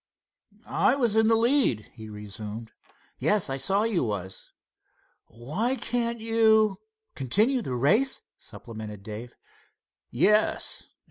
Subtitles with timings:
[0.65, 2.71] "I was in the lead," he resumed.
[3.21, 4.51] "I saw you was."
[5.27, 6.79] "Why can't you——"
[7.13, 9.35] "Continue the race?" supplemented Dave.
[10.09, 10.87] "Yes."